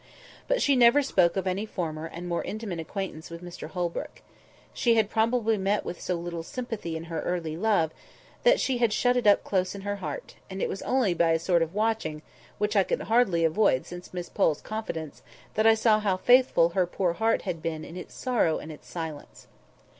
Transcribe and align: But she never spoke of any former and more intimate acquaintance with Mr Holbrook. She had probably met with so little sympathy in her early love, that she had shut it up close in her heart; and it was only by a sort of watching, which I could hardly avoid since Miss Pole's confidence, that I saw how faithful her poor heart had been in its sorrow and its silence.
But 0.47 0.63
she 0.63 0.75
never 0.75 1.03
spoke 1.03 1.37
of 1.37 1.45
any 1.45 1.63
former 1.63 2.07
and 2.07 2.27
more 2.27 2.41
intimate 2.43 2.79
acquaintance 2.79 3.29
with 3.29 3.43
Mr 3.43 3.69
Holbrook. 3.69 4.23
She 4.73 4.95
had 4.95 5.11
probably 5.11 5.59
met 5.59 5.85
with 5.85 6.01
so 6.01 6.15
little 6.15 6.41
sympathy 6.41 6.97
in 6.97 7.03
her 7.03 7.21
early 7.21 7.55
love, 7.55 7.91
that 8.41 8.59
she 8.59 8.79
had 8.79 8.91
shut 8.93 9.15
it 9.15 9.27
up 9.27 9.43
close 9.43 9.75
in 9.75 9.81
her 9.81 9.97
heart; 9.97 10.37
and 10.49 10.59
it 10.59 10.67
was 10.69 10.81
only 10.81 11.13
by 11.13 11.33
a 11.33 11.37
sort 11.37 11.61
of 11.61 11.75
watching, 11.75 12.23
which 12.57 12.75
I 12.75 12.81
could 12.81 13.01
hardly 13.03 13.45
avoid 13.45 13.85
since 13.85 14.11
Miss 14.11 14.27
Pole's 14.27 14.61
confidence, 14.61 15.21
that 15.53 15.67
I 15.67 15.75
saw 15.75 15.99
how 15.99 16.17
faithful 16.17 16.69
her 16.69 16.87
poor 16.87 17.13
heart 17.13 17.43
had 17.43 17.61
been 17.61 17.85
in 17.85 17.95
its 17.95 18.15
sorrow 18.15 18.57
and 18.57 18.71
its 18.71 18.89
silence. 18.89 19.45